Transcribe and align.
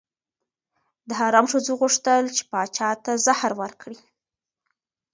د 1.07 1.09
حرم 1.19 1.45
ښځو 1.51 1.73
غوښتل 1.81 2.23
چې 2.35 2.43
پاچا 2.51 2.89
ته 3.03 3.11
زهر 3.25 3.51
ورکړي. 3.61 3.99